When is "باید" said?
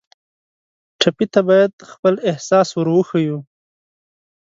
1.49-1.71